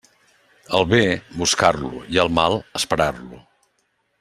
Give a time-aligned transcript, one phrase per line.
[0.77, 1.01] El bé,
[1.41, 3.45] buscar-lo, i el mal, esperar-lo.